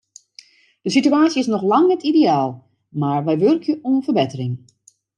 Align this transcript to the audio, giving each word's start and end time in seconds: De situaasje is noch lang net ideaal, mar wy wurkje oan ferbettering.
De 0.81 0.89
situaasje 0.89 1.39
is 1.39 1.45
noch 1.51 1.61
lang 1.71 1.85
net 1.87 2.03
ideaal, 2.09 2.49
mar 2.99 3.21
wy 3.27 3.35
wurkje 3.43 3.73
oan 3.87 4.05
ferbettering. 4.05 4.53